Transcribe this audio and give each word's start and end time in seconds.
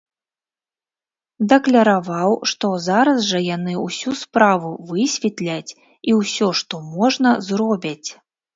Дакляраваў, 1.51 2.31
што 2.53 2.71
зараз 2.87 3.19
жа 3.33 3.43
яны 3.55 3.77
ўсю 3.85 4.15
справу 4.23 4.69
высветляць 4.95 5.71
і 5.77 6.11
ўсё, 6.23 6.47
што 6.65 6.75
можна, 6.97 7.29
зробяць. 7.53 8.09